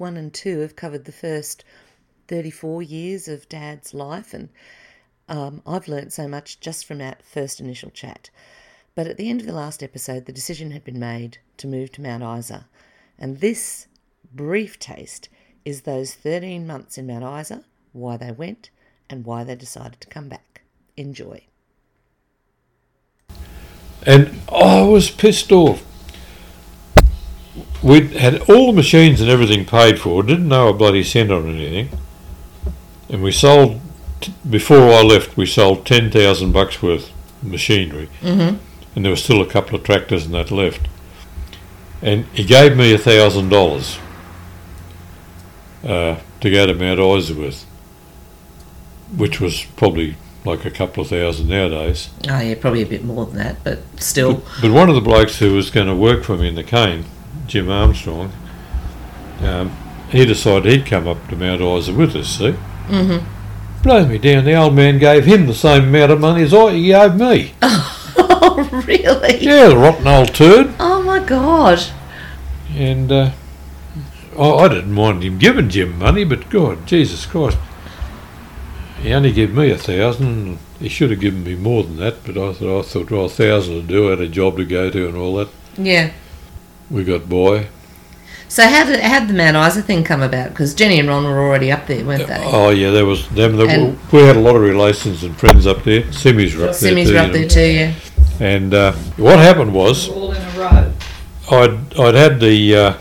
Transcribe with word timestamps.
one 0.00 0.16
and 0.16 0.32
two 0.32 0.60
have 0.60 0.74
covered 0.74 1.04
the 1.04 1.12
first 1.12 1.62
34 2.28 2.82
years 2.82 3.28
of 3.28 3.48
Dad's 3.48 3.92
life, 3.92 4.32
and 4.32 4.48
um, 5.28 5.62
I've 5.66 5.88
learnt 5.88 6.12
so 6.12 6.26
much 6.26 6.58
just 6.60 6.86
from 6.86 6.98
that 6.98 7.22
first 7.22 7.60
initial 7.60 7.90
chat. 7.90 8.30
But 8.94 9.06
at 9.06 9.16
the 9.16 9.28
end 9.28 9.40
of 9.40 9.46
the 9.46 9.52
last 9.52 9.82
episode, 9.82 10.26
the 10.26 10.32
decision 10.32 10.70
had 10.70 10.84
been 10.84 10.98
made 10.98 11.38
to 11.58 11.66
move 11.66 11.92
to 11.92 12.00
Mount 12.00 12.22
Isa, 12.38 12.66
and 13.18 13.38
this 13.38 13.86
brief 14.32 14.78
taste 14.78 15.28
is 15.64 15.82
those 15.82 16.14
13 16.14 16.66
months 16.66 16.96
in 16.96 17.06
Mount 17.06 17.40
Isa, 17.40 17.64
why 17.92 18.16
they 18.16 18.32
went, 18.32 18.70
and 19.08 19.24
why 19.24 19.44
they 19.44 19.54
decided 19.54 20.00
to 20.00 20.08
come 20.08 20.28
back. 20.28 20.62
Enjoy. 20.96 21.44
And 24.06 24.40
I 24.50 24.82
was 24.82 25.10
pissed 25.10 25.52
off. 25.52 25.84
We'd 27.82 28.12
had 28.12 28.40
all 28.50 28.66
the 28.66 28.72
machines 28.74 29.20
and 29.20 29.30
everything 29.30 29.64
paid 29.64 29.98
for, 29.98 30.22
didn't 30.22 30.48
know 30.48 30.68
a 30.68 30.74
bloody 30.74 31.02
cent 31.02 31.30
on 31.30 31.48
anything. 31.48 31.98
And 33.08 33.22
we 33.22 33.32
sold, 33.32 33.80
t- 34.20 34.34
before 34.48 34.92
I 34.92 35.02
left, 35.02 35.36
we 35.36 35.46
sold 35.46 35.86
10,000 35.86 36.52
bucks 36.52 36.82
worth 36.82 37.10
of 37.42 37.44
machinery. 37.44 38.08
Mm-hmm. 38.20 38.56
And 38.94 39.04
there 39.04 39.10
was 39.10 39.24
still 39.24 39.40
a 39.40 39.46
couple 39.46 39.76
of 39.76 39.84
tractors 39.84 40.26
and 40.26 40.34
that 40.34 40.50
left. 40.50 40.88
And 42.02 42.26
he 42.26 42.44
gave 42.44 42.76
me 42.76 42.94
a 42.94 42.98
thousand 42.98 43.48
dollars 43.48 43.98
uh, 45.84 46.18
to 46.40 46.50
go 46.50 46.66
to 46.66 46.74
Mount 46.74 47.00
Isa 47.00 47.34
with, 47.34 47.64
which 49.16 49.40
was 49.40 49.64
probably 49.76 50.16
like 50.44 50.64
a 50.64 50.70
couple 50.70 51.02
of 51.02 51.08
thousand 51.08 51.48
nowadays. 51.48 52.10
Oh, 52.28 52.40
yeah, 52.40 52.54
probably 52.54 52.82
a 52.82 52.86
bit 52.86 53.04
more 53.04 53.26
than 53.26 53.36
that, 53.36 53.62
but 53.62 53.80
still. 54.00 54.34
But, 54.34 54.44
but 54.62 54.70
one 54.70 54.88
of 54.88 54.94
the 54.94 55.00
blokes 55.00 55.38
who 55.38 55.54
was 55.54 55.70
going 55.70 55.88
to 55.88 55.94
work 55.94 56.24
for 56.24 56.36
me 56.36 56.48
in 56.48 56.54
the 56.54 56.64
cane, 56.64 57.04
Jim 57.50 57.68
Armstrong, 57.68 58.32
um, 59.40 59.76
he 60.10 60.24
decided 60.24 60.72
he'd 60.72 60.86
come 60.86 61.08
up 61.08 61.26
to 61.28 61.36
Mount 61.36 61.60
Isa 61.60 61.92
with 61.92 62.14
us, 62.14 62.38
see? 62.38 62.54
Mm-hmm. 62.86 63.82
Blow 63.82 64.06
me 64.06 64.18
down, 64.18 64.44
the 64.44 64.54
old 64.54 64.74
man 64.74 64.98
gave 64.98 65.24
him 65.24 65.46
the 65.46 65.54
same 65.54 65.88
amount 65.88 66.12
of 66.12 66.20
money 66.20 66.44
as 66.44 66.54
I 66.54 66.72
he 66.72 66.86
gave 66.86 67.14
me. 67.16 67.54
Oh, 68.42 68.68
really? 68.86 69.38
Yeah, 69.38 69.68
the 69.68 69.76
rotten 69.76 70.06
old 70.06 70.34
turd. 70.34 70.74
Oh, 70.78 71.02
my 71.02 71.18
God. 71.24 71.80
And 72.74 73.10
uh, 73.10 73.30
I, 74.38 74.42
I 74.42 74.68
didn't 74.68 74.92
mind 74.92 75.22
him 75.22 75.38
giving 75.38 75.68
Jim 75.68 75.98
money, 75.98 76.24
but 76.24 76.50
God, 76.50 76.86
Jesus 76.86 77.26
Christ. 77.26 77.58
He 79.02 79.12
only 79.12 79.32
gave 79.32 79.54
me 79.54 79.70
a 79.70 79.78
thousand. 79.78 80.58
He 80.78 80.88
should 80.88 81.10
have 81.10 81.20
given 81.20 81.44
me 81.44 81.54
more 81.54 81.82
than 81.82 81.96
that, 81.96 82.24
but 82.24 82.36
I 82.36 82.52
thought, 82.52 82.80
I 82.80 82.82
thought 82.82 83.10
well, 83.10 83.26
a 83.26 83.28
thousand 83.28 83.74
to 83.74 83.82
do, 83.82 84.08
I 84.08 84.10
had 84.10 84.20
a 84.20 84.28
job 84.28 84.56
to 84.56 84.64
go 84.64 84.90
to 84.90 85.08
and 85.08 85.16
all 85.16 85.36
that. 85.36 85.48
Yeah. 85.76 86.12
We 86.90 87.04
got 87.04 87.28
boy. 87.28 87.68
So 88.48 88.66
how 88.66 88.84
did 88.84 88.98
how 89.00 89.20
did 89.20 89.28
the 89.28 89.34
Mount 89.34 89.56
Isa 89.56 89.80
thing 89.80 90.02
come 90.02 90.22
about? 90.22 90.50
Because 90.50 90.74
Jenny 90.74 90.98
and 90.98 91.08
Ron 91.08 91.24
were 91.24 91.38
already 91.38 91.70
up 91.70 91.86
there, 91.86 92.04
weren't 92.04 92.26
they? 92.26 92.42
Oh 92.44 92.70
yeah, 92.70 92.90
there 92.90 93.06
was 93.06 93.28
them. 93.28 93.56
There, 93.56 93.68
And- 93.68 93.98
we 94.12 94.20
had 94.22 94.36
a 94.36 94.40
lot 94.40 94.56
of 94.56 94.62
relations 94.62 95.22
and 95.22 95.36
friends 95.38 95.66
up 95.68 95.84
there. 95.84 96.10
Simmy's 96.12 96.56
were 96.56 96.64
up 96.64 96.70
there 96.70 96.90
Simmy's 96.90 97.08
too. 97.08 97.14
were 97.14 97.20
up 97.20 97.32
there 97.32 97.48
too, 97.48 97.60
yeah. 97.70 97.94
And 98.40 98.74
uh, 98.74 98.92
what 99.16 99.38
happened 99.38 99.72
was, 99.72 100.08
all 100.08 100.32
in 100.32 100.42
a 100.42 100.50
row. 100.58 100.92
I'd 101.50 101.98
I'd 101.98 102.14
had 102.14 102.40
the 102.40 102.74
uh, 102.74 102.94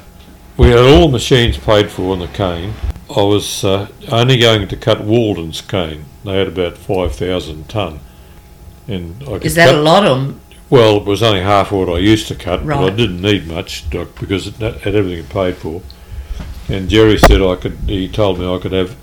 we 0.57 0.67
had 0.67 0.79
all 0.79 1.07
the 1.07 1.13
machines 1.13 1.57
paid 1.57 1.89
for 1.89 2.11
on 2.11 2.19
the 2.19 2.27
cane. 2.27 2.73
I 3.09 3.23
was 3.23 3.63
uh, 3.63 3.87
only 4.11 4.37
going 4.37 4.67
to 4.67 4.75
cut 4.75 5.03
Walden's 5.03 5.61
cane. 5.61 6.05
They 6.23 6.37
had 6.37 6.47
about 6.47 6.77
five 6.77 7.15
thousand 7.15 7.69
ton, 7.69 8.01
and 8.87 9.23
I 9.27 9.31
Is 9.37 9.55
that 9.55 9.69
cut, 9.69 9.75
a 9.75 9.81
lot 9.81 10.05
of 10.05 10.39
Well, 10.69 10.97
it 10.97 11.05
was 11.05 11.23
only 11.23 11.41
half 11.41 11.71
what 11.71 11.89
I 11.89 11.97
used 11.97 12.27
to 12.27 12.35
cut, 12.35 12.65
but 12.65 12.77
I 12.77 12.89
didn't 12.91 13.21
need 13.21 13.47
much 13.47 13.89
doc, 13.89 14.09
because 14.19 14.45
it 14.47 14.55
had 14.55 14.75
had 14.81 14.95
everything 14.95 15.25
paid 15.25 15.57
for. 15.57 15.81
And 16.67 16.87
Jerry 16.89 17.17
said 17.17 17.41
I 17.41 17.55
could. 17.55 17.77
He 17.87 18.07
told 18.07 18.37
me 18.39 18.47
I 18.53 18.59
could 18.59 18.71
have 18.73 18.95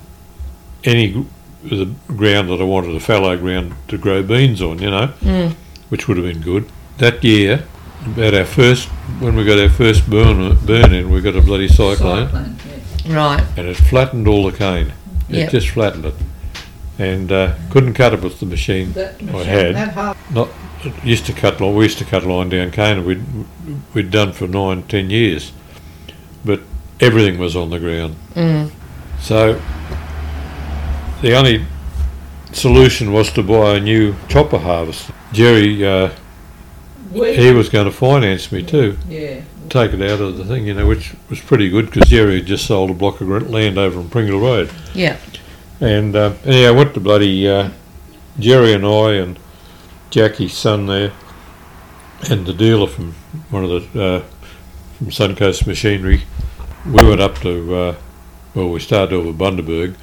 any 0.84 1.26
the 1.64 1.86
ground 2.06 2.48
that 2.50 2.60
I 2.60 2.64
wanted, 2.64 2.94
a 2.94 3.00
fallow 3.00 3.36
ground 3.36 3.74
to 3.88 3.98
grow 3.98 4.22
beans 4.22 4.62
on. 4.62 4.78
You 4.78 4.90
know, 4.90 5.08
Mm. 5.24 5.54
which 5.88 6.06
would 6.06 6.16
have 6.18 6.26
been 6.26 6.40
good. 6.40 6.66
That 6.98 7.24
year, 7.24 7.64
about 8.04 8.34
our 8.34 8.44
first 8.44 8.86
when 9.18 9.34
we 9.34 9.44
got 9.44 9.58
our 9.58 9.68
first 9.68 10.08
burn 10.08 10.56
burn 10.64 10.92
in, 10.94 11.10
we 11.10 11.20
got 11.20 11.34
a 11.34 11.42
bloody 11.42 11.66
cyclone, 11.66 12.26
Cyclone, 12.28 12.56
yeah. 13.04 13.16
Right. 13.16 13.44
and 13.56 13.66
it 13.66 13.76
flattened 13.76 14.28
all 14.28 14.48
the 14.48 14.56
cane. 14.56 14.92
It 15.28 15.36
Yep. 15.36 15.50
just 15.50 15.68
flattened 15.70 16.04
it, 16.04 16.14
and 17.00 17.32
uh, 17.32 17.54
couldn't 17.70 17.94
cut 17.94 18.14
it 18.14 18.22
with 18.22 18.38
the 18.38 18.46
machine. 18.46 18.92
That 18.92 19.20
machine, 19.20 19.44
had. 19.44 19.74
that 19.74 20.16
Not 20.32 20.46
it 20.48 20.54
used 21.02 21.26
to 21.26 21.32
cut 21.32 21.60
line. 21.60 21.74
We 21.74 21.84
used 21.84 21.98
to 21.98 22.04
cut 22.04 22.24
line 22.24 22.48
down 22.48 22.70
cane. 22.70 23.04
We'd 23.04 23.22
we'd 23.94 24.10
done 24.10 24.32
for 24.32 24.46
nine, 24.46 24.82
ten 24.84 25.10
years, 25.10 25.52
but 26.44 26.60
everything 27.00 27.38
was 27.38 27.56
on 27.56 27.70
the 27.70 27.78
ground. 27.78 28.16
Mm. 28.34 28.70
So 29.20 29.60
the 31.22 31.34
only 31.34 31.64
solution 32.52 33.12
was 33.12 33.32
to 33.32 33.42
buy 33.42 33.76
a 33.76 33.80
new 33.80 34.14
chopper 34.28 34.58
harvester. 34.58 35.12
Jerry, 35.32 35.84
uh, 35.84 36.10
he 37.12 37.52
was 37.52 37.68
going 37.68 37.86
to 37.86 37.92
finance 37.92 38.50
me 38.52 38.62
too, 38.62 38.98
yeah. 39.08 39.42
take 39.68 39.92
it 39.92 40.02
out 40.02 40.20
of 40.20 40.36
the 40.36 40.44
thing, 40.44 40.66
you 40.66 40.74
know, 40.74 40.86
which 40.86 41.14
was 41.28 41.40
pretty 41.40 41.68
good 41.68 41.86
because 41.86 42.08
Jerry 42.08 42.38
had 42.38 42.46
just 42.46 42.66
sold 42.66 42.90
a 42.90 42.94
block 42.94 43.20
of 43.20 43.28
land 43.28 43.78
over 43.78 43.98
on 43.98 44.08
Pringle 44.08 44.40
Road. 44.40 44.70
Yeah. 44.94 45.18
And 45.80 46.16
anyhow, 46.16 46.68
I 46.68 46.70
went 46.70 46.94
to 46.94 47.00
bloody 47.00 47.48
uh, 47.48 47.70
Jerry 48.38 48.72
and 48.72 48.86
I 48.86 49.12
and 49.14 49.38
Jackie's 50.16 50.54
son 50.54 50.86
there, 50.86 51.12
and 52.30 52.46
the 52.46 52.54
dealer 52.54 52.86
from 52.86 53.12
one 53.50 53.64
of 53.64 53.92
the 53.92 54.02
uh, 54.02 54.20
from 54.96 55.08
Suncoast 55.08 55.66
Machinery. 55.66 56.22
We 56.86 57.06
went 57.06 57.20
up 57.20 57.36
to 57.40 57.74
uh, 57.74 57.96
well, 58.54 58.70
we 58.70 58.80
started 58.80 59.14
over 59.14 59.30
Bundaberg, 59.34 59.94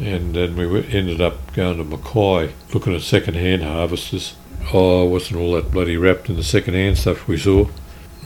and 0.00 0.34
then 0.34 0.56
we 0.56 0.86
ended 0.86 1.20
up 1.20 1.52
going 1.52 1.76
to 1.76 1.84
Mackay 1.84 2.54
looking 2.72 2.94
at 2.94 3.02
second-hand 3.02 3.62
harvesters. 3.62 4.36
Oh, 4.72 5.04
wasn't 5.04 5.38
all 5.38 5.52
that 5.52 5.70
bloody 5.70 5.98
wrapped 5.98 6.30
in 6.30 6.36
the 6.36 6.42
second-hand 6.42 6.96
stuff 6.96 7.28
we 7.28 7.36
saw. 7.36 7.68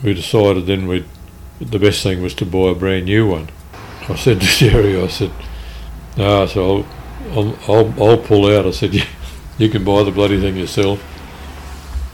We 0.01 0.13
decided 0.13 0.65
then 0.65 0.87
we'd 0.87 1.03
the 1.59 1.77
best 1.77 2.03
thing 2.03 2.21
was 2.21 2.33
to 2.35 2.45
buy 2.45 2.69
a 2.69 2.73
brand 2.73 3.03
new 3.03 3.27
one. 3.27 3.49
I 4.07 4.15
said 4.15 4.39
to 4.39 4.47
Jerry, 4.47 4.97
I 4.97 5.07
said, 5.07 5.33
no, 6.15 6.45
so 6.45 6.85
I'll, 7.31 7.57
I'll, 7.67 8.01
I'll, 8.01 8.17
pull 8.17 8.45
out. 8.45 8.65
I 8.65 8.71
said, 8.71 8.93
you 9.57 9.67
can 9.67 9.83
buy 9.83 10.03
the 10.03 10.11
bloody 10.11 10.39
thing 10.39 10.55
yourself. 10.55 11.03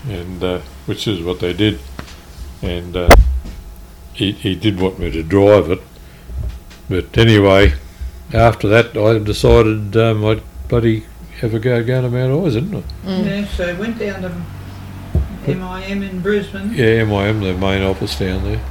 And, 0.07 0.43
uh, 0.43 0.61
which 0.85 1.07
is 1.07 1.21
what 1.21 1.39
they 1.39 1.53
did. 1.53 1.79
And, 2.61 2.95
uh, 2.95 3.09
he, 4.13 4.31
he 4.33 4.55
did 4.55 4.79
want 4.79 4.99
me 4.99 5.09
to 5.11 5.23
drive 5.23 5.71
it. 5.71 5.81
But 6.89 7.17
anyway, 7.17 7.73
after 8.33 8.67
that, 8.67 8.97
I 8.97 9.17
decided 9.19 9.95
um, 9.95 10.25
I'd 10.25 10.41
bloody 10.67 11.05
have 11.39 11.53
a 11.53 11.59
go 11.59 11.83
going 11.83 12.03
to 12.03 12.09
Mount 12.09 12.47
Isa, 12.47 12.61
didn't 12.61 12.83
I? 12.83 13.07
Mm. 13.07 13.25
yeah. 13.25 13.47
So 13.47 13.75
went 13.75 13.97
down 13.97 14.21
to 14.23 14.31
MIM 15.47 16.03
in 16.03 16.21
Brisbane. 16.21 16.73
Yeah, 16.73 17.05
MIM, 17.05 17.41
the 17.41 17.53
main 17.53 17.81
office 17.81 18.17
down 18.17 18.43
there. 18.43 18.61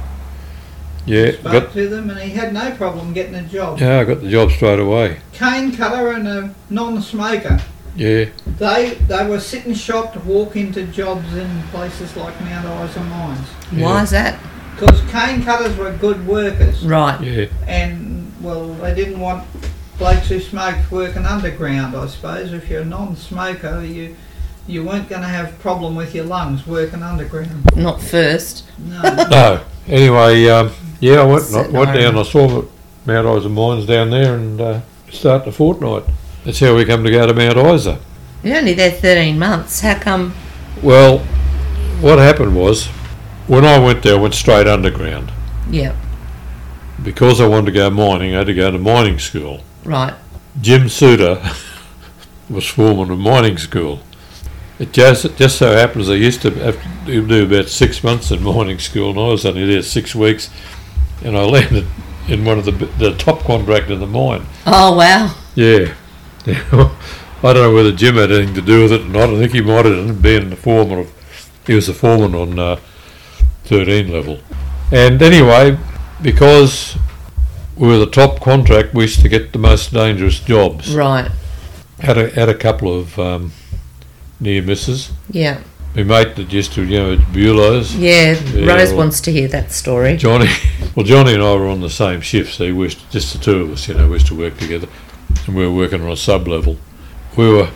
Yeah, 1.05 1.31
Spoke 1.31 1.51
got, 1.51 1.73
to 1.73 1.87
them 1.87 2.09
and 2.11 2.19
he 2.19 2.29
had 2.31 2.53
no 2.53 2.71
problem 2.75 3.13
getting 3.13 3.33
a 3.33 3.43
job. 3.43 3.79
yeah, 3.79 3.99
I 3.99 4.03
got 4.03 4.21
the 4.21 4.29
job 4.29 4.51
straight 4.51 4.79
away. 4.79 5.19
Cane 5.33 5.75
cutter 5.75 6.11
and 6.11 6.27
a 6.27 6.53
non-smoker. 6.69 7.59
Yeah, 7.99 8.25
They 8.57 8.93
they 9.07 9.27
were 9.27 9.39
sitting 9.39 9.73
shop 9.73 10.13
to 10.13 10.19
walk 10.19 10.55
into 10.55 10.83
jobs 10.87 11.35
in 11.35 11.49
places 11.71 12.15
like 12.15 12.39
Mount 12.41 12.89
Isa 12.89 13.01
mines 13.03 13.47
Why 13.71 14.03
is 14.03 14.11
that? 14.11 14.39
because 14.75 15.01
cane 15.11 15.43
cutters 15.43 15.75
were 15.75 15.91
good 15.91 16.25
workers 16.25 16.85
Right. 16.85 17.19
yeah, 17.21 17.45
and 17.67 18.31
well 18.41 18.73
they 18.75 18.95
didn't 18.95 19.19
want 19.19 19.43
blokes 19.97 20.29
who 20.29 20.39
smoked 20.39 20.89
working 20.91 21.25
underground. 21.25 21.93
I 21.95 22.07
suppose 22.07 22.53
if 22.53 22.69
you're 22.69 22.83
a 22.83 22.85
non-smoker 22.85 23.83
you 23.83 24.15
you 24.65 24.83
weren't 24.85 25.09
going 25.09 25.23
to 25.23 25.27
have 25.27 25.57
problem 25.59 25.95
with 25.95 26.13
your 26.15 26.25
lungs 26.25 26.65
working 26.67 27.01
underground. 27.03 27.75
Not 27.75 27.99
first. 28.01 28.63
No. 28.77 29.01
No. 29.31 29.61
Anyway, 29.87 30.47
um, 30.47 30.71
yeah, 30.99 31.21
I 31.21 31.23
went, 31.25 31.43
I 31.53 31.67
went 31.67 31.93
down. 31.99 32.17
I 32.17 32.23
saw 32.23 32.63
Mount 33.05 33.37
Isa 33.39 33.49
mines 33.49 33.85
down 33.87 34.11
there, 34.11 34.35
and 34.35 34.61
uh, 34.61 34.81
start 35.11 35.45
the 35.45 35.51
fortnight. 35.51 36.03
That's 36.45 36.59
how 36.59 36.75
we 36.75 36.85
come 36.85 37.03
to 37.03 37.11
go 37.11 37.27
to 37.27 37.33
Mount 37.33 37.57
Isa. 37.57 37.99
You're 38.43 38.57
only 38.57 38.73
there 38.73 38.91
13 38.91 39.37
months. 39.37 39.81
How 39.81 39.99
come? 39.99 40.33
Well, 40.81 41.19
what 41.99 42.19
happened 42.19 42.55
was, 42.55 42.87
when 43.47 43.65
I 43.65 43.77
went 43.79 44.03
there, 44.03 44.15
I 44.15 44.19
went 44.19 44.33
straight 44.35 44.67
underground 44.67 45.31
Yeah. 45.69 45.95
because 47.03 47.41
I 47.41 47.47
wanted 47.47 47.65
to 47.67 47.71
go 47.73 47.89
mining. 47.89 48.33
I 48.35 48.39
had 48.39 48.47
to 48.47 48.53
go 48.53 48.71
to 48.71 48.79
mining 48.79 49.19
school. 49.19 49.61
Right. 49.83 50.13
Jim 50.61 50.87
Suter 50.89 51.41
was 52.49 52.65
foreman 52.67 53.11
of 53.11 53.19
mining 53.19 53.57
school. 53.57 54.01
It 54.79 54.93
just, 54.93 55.25
it 55.25 55.35
just 55.35 55.57
so 55.57 55.73
happens 55.73 56.09
I 56.09 56.13
used 56.13 56.41
to 56.43 56.51
have 56.51 56.81
to 57.05 57.27
do 57.27 57.43
about 57.45 57.67
six 57.67 58.01
months 58.01 58.31
in 58.31 58.41
mining 58.41 58.79
school, 58.79 59.09
and 59.09 59.19
I 59.19 59.27
was 59.27 59.45
only 59.45 59.65
there 59.65 59.81
six 59.81 60.15
weeks, 60.15 60.49
and 61.21 61.37
I 61.37 61.43
landed 61.43 61.85
in 62.29 62.45
one 62.45 62.57
of 62.59 62.63
the 62.65 62.71
the 62.71 63.13
top 63.17 63.41
contract 63.43 63.89
in 63.89 63.99
the 63.99 64.07
mine. 64.07 64.45
Oh, 64.65 64.95
wow. 64.95 65.35
Yeah, 65.55 65.93
I 67.41 67.53
don't 67.53 67.55
know 67.55 67.73
whether 67.73 67.91
Jim 67.91 68.15
had 68.15 68.31
anything 68.31 68.55
to 68.55 68.61
do 68.61 68.83
with 68.83 68.91
it 68.91 69.01
or 69.01 69.05
not. 69.05 69.29
I 69.29 69.37
think 69.37 69.53
he 69.53 69.61
might 69.61 69.85
have 69.85 70.21
been 70.21 70.49
the 70.49 70.55
foreman 70.55 70.99
of. 70.99 71.13
He 71.65 71.73
was 71.73 71.87
the 71.87 71.93
foreman 71.93 72.35
on 72.35 72.59
uh, 72.59 72.79
thirteen 73.63 74.11
level, 74.11 74.39
and 74.91 75.21
anyway, 75.21 75.77
because 76.21 76.97
we 77.75 77.87
were 77.87 77.97
the 77.97 78.09
top 78.09 78.41
contract. 78.41 78.93
We 78.93 79.03
used 79.03 79.21
to 79.21 79.29
get 79.29 79.53
the 79.53 79.59
most 79.59 79.93
dangerous 79.93 80.39
jobs. 80.39 80.93
Right. 80.93 81.31
Had 81.99 82.17
a 82.17 82.29
had 82.29 82.49
a 82.49 82.55
couple 82.55 82.97
of 82.97 83.17
um, 83.17 83.51
near 84.39 84.61
misses. 84.61 85.11
Yeah. 85.29 85.61
My 85.95 86.03
mate 86.03 86.35
that 86.35 86.53
used 86.53 86.73
to, 86.73 86.85
you 86.85 86.97
know, 86.97 87.17
Bulow's. 87.17 87.95
Yeah. 87.95 88.39
Yeah, 88.53 88.73
Rose 88.73 88.93
wants 88.93 89.21
to 89.21 89.31
hear 89.31 89.47
that 89.47 89.71
story. 89.71 90.17
Johnny, 90.17 90.49
well, 90.95 91.05
Johnny 91.05 91.33
and 91.33 91.41
I 91.41 91.55
were 91.55 91.67
on 91.67 91.81
the 91.81 91.89
same 91.89 92.21
shift, 92.21 92.53
so 92.53 92.65
we 92.75 92.83
used, 92.83 93.09
just 93.11 93.33
the 93.33 93.39
two 93.39 93.63
of 93.63 93.71
us, 93.71 93.87
you 93.87 93.95
know, 93.95 94.07
we 94.07 94.13
used 94.13 94.27
to 94.27 94.35
work 94.35 94.57
together, 94.57 94.87
and 95.49 95.57
we 95.57 95.65
were 95.65 95.73
working 95.73 96.01
on 96.01 96.11
a 96.11 96.15
sub 96.15 96.47
level. 96.47 96.77
We 97.35 97.51
were 97.51 97.69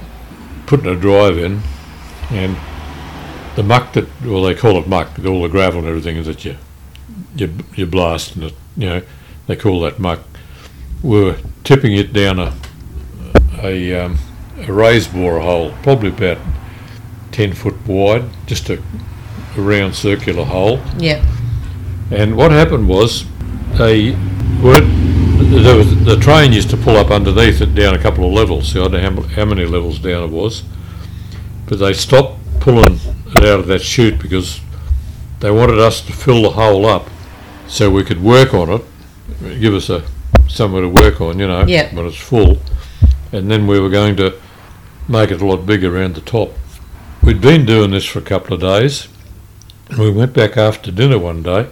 putting 0.67 0.85
a 0.85 0.95
drive 0.95 1.37
in, 1.37 1.61
and 2.29 2.55
the 3.55 3.63
muck 3.63 3.93
that, 3.93 4.07
well, 4.23 4.43
they 4.43 4.53
call 4.53 4.77
it 4.77 4.87
muck, 4.87 5.19
all 5.25 5.41
the 5.41 5.49
gravel 5.49 5.79
and 5.79 5.87
everything 5.87 6.17
is 6.17 6.27
that 6.27 6.45
you 6.45 6.55
you 7.35 7.53
you 7.75 7.85
blast 7.85 8.35
and 8.35 8.45
it, 8.45 8.53
you 8.77 8.87
know, 8.87 9.01
they 9.47 9.55
call 9.55 9.81
that 9.81 9.99
muck. 9.99 10.19
We 11.01 11.23
were 11.23 11.37
tipping 11.63 11.93
it 11.93 12.13
down 12.13 12.39
a 12.39 12.53
a, 13.61 14.05
um, 14.05 14.17
a 14.57 14.71
raised 14.71 15.13
bore 15.13 15.39
hole, 15.39 15.73
probably 15.81 16.09
about 16.09 16.37
ten 17.31 17.53
foot 17.53 17.75
wide, 17.87 18.25
just 18.45 18.69
a, 18.69 18.81
a 19.57 19.61
round 19.61 19.95
circular 19.95 20.45
hole. 20.45 20.79
Yeah. 20.97 21.25
And 22.11 22.37
what 22.37 22.51
happened 22.51 22.87
was 22.87 23.25
they 23.77 24.11
weren't. 24.61 25.02
There 25.61 25.75
was, 25.77 26.03
the 26.05 26.17
train 26.17 26.51
used 26.51 26.69
to 26.71 26.77
pull 26.77 26.97
up 26.97 27.11
underneath 27.11 27.61
it 27.61 27.75
down 27.75 27.93
a 27.93 27.99
couple 27.99 28.25
of 28.25 28.33
levels. 28.33 28.71
So 28.71 28.85
I 28.85 28.87
don't 28.87 29.15
know 29.15 29.21
how, 29.21 29.27
how 29.35 29.45
many 29.45 29.65
levels 29.65 29.99
down 29.99 30.23
it 30.23 30.31
was. 30.31 30.63
But 31.67 31.79
they 31.79 31.93
stopped 31.93 32.39
pulling 32.59 32.99
it 33.35 33.43
out 33.43 33.59
of 33.59 33.67
that 33.67 33.81
chute 33.81 34.19
because 34.19 34.59
they 35.39 35.51
wanted 35.51 35.79
us 35.79 36.01
to 36.01 36.13
fill 36.13 36.41
the 36.43 36.51
hole 36.51 36.85
up 36.85 37.07
so 37.67 37.89
we 37.89 38.03
could 38.03 38.21
work 38.21 38.53
on 38.53 38.69
it, 38.69 38.81
give 39.59 39.73
us 39.73 39.89
a 39.89 40.03
somewhere 40.47 40.81
to 40.81 40.89
work 40.89 41.19
on, 41.21 41.39
you 41.39 41.47
know, 41.47 41.65
Yeah. 41.65 41.93
when 41.95 42.05
it's 42.05 42.17
full. 42.17 42.59
And 43.31 43.49
then 43.49 43.65
we 43.67 43.79
were 43.79 43.89
going 43.89 44.15
to 44.17 44.35
make 45.07 45.31
it 45.31 45.41
a 45.41 45.45
lot 45.45 45.65
bigger 45.65 45.95
around 45.95 46.15
the 46.15 46.21
top. 46.21 46.53
We'd 47.21 47.41
been 47.41 47.65
doing 47.65 47.91
this 47.91 48.05
for 48.05 48.19
a 48.19 48.23
couple 48.23 48.53
of 48.53 48.61
days. 48.61 49.07
And 49.89 49.99
we 49.99 50.11
went 50.11 50.33
back 50.33 50.57
after 50.57 50.91
dinner 50.91 51.17
one 51.19 51.41
day 51.43 51.67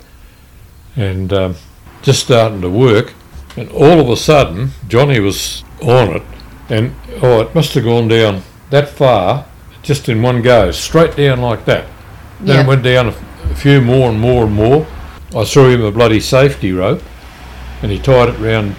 and 0.96 1.32
um, 1.32 1.56
just 2.02 2.24
starting 2.24 2.62
to 2.62 2.70
work. 2.70 3.14
And 3.58 3.70
all 3.72 4.00
of 4.00 4.10
a 4.10 4.16
sudden, 4.18 4.72
Johnny 4.88 5.20
was 5.20 5.64
on 5.82 6.16
it, 6.16 6.24
and 6.70 6.96
oh, 7.22 7.42
it 7.42 7.54
must 7.54 7.74
have 7.74 7.84
gone 7.84 8.08
down 8.08 8.44
that 8.70 8.90
far, 8.90 9.46
just 9.84 10.08
in 10.08 10.22
one 10.22 10.42
go, 10.42 10.72
straight 10.72 11.16
down 11.18 11.42
like 11.42 11.66
that. 11.66 11.86
Then 12.40 12.56
Yeah. 12.58 12.62
it 12.64 12.68
went 12.68 12.84
down 12.84 13.08
a, 13.10 13.56
few 13.56 13.82
more 13.82 14.10
and 14.10 14.20
more 14.20 14.46
and 14.46 14.54
more. 14.54 14.88
I 15.36 15.44
threw 15.44 15.70
him 15.70 15.84
a 15.84 15.92
bloody 15.92 16.20
safety 16.22 16.72
rope, 16.72 17.02
and 17.82 17.92
he 17.92 18.00
tied 18.00 18.30
it 18.30 18.40
round 18.40 18.76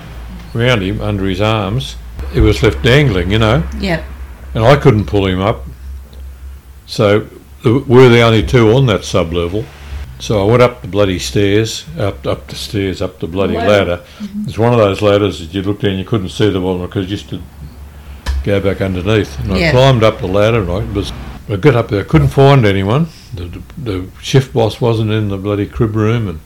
round 0.54 0.82
him 0.82 1.00
under 1.00 1.26
his 1.26 1.40
arms. 1.40 1.96
He 2.32 2.40
was 2.40 2.62
left 2.62 2.82
dangling, 2.82 3.30
you 3.30 3.38
know, 3.38 3.62
Yeah. 3.80 4.02
and 4.54 4.64
I 4.64 4.76
couldn't 4.76 5.06
pull 5.06 5.26
him 5.26 5.40
up. 5.40 5.64
So 6.86 7.26
we're 7.64 8.08
the 8.08 8.20
only 8.20 8.42
two 8.42 8.70
on 8.72 8.86
that 8.86 9.04
sub 9.04 9.32
level. 9.32 9.64
So 10.22 10.40
I 10.40 10.48
went 10.48 10.62
up 10.62 10.82
the 10.82 10.86
bloody 10.86 11.18
stairs, 11.18 11.84
up 11.98 12.24
up 12.28 12.46
the 12.46 12.54
stairs, 12.54 13.02
up 13.02 13.18
the 13.18 13.26
bloody 13.26 13.54
Ladder. 13.54 13.96
ladder. 13.96 14.04
It's 14.46 14.56
one 14.56 14.72
of 14.72 14.78
those 14.78 15.02
ladders 15.02 15.40
that 15.40 15.52
you 15.52 15.62
look 15.62 15.80
down, 15.80 15.98
you 15.98 16.04
couldn't 16.04 16.28
see 16.28 16.48
the 16.48 16.60
bottom 16.60 16.86
because 16.86 17.06
you 17.06 17.16
used 17.16 17.28
to 17.30 17.42
go 18.44 18.60
back 18.60 18.80
underneath. 18.80 19.36
And 19.40 19.52
I 19.52 19.72
climbed 19.72 20.04
up 20.04 20.20
the 20.20 20.28
ladder, 20.28 20.62
and 20.62 20.70
I 20.70 20.92
was. 20.92 21.12
I 21.48 21.56
got 21.56 21.74
up 21.74 21.88
there, 21.88 22.04
couldn't 22.04 22.28
find 22.28 22.64
anyone. 22.64 23.08
The, 23.34 23.46
the, 23.46 23.62
the 23.78 24.10
shift 24.22 24.54
boss 24.54 24.80
wasn't 24.80 25.10
in 25.10 25.26
the 25.26 25.36
bloody 25.36 25.66
crib 25.66 25.96
room, 25.96 26.28
and 26.28 26.40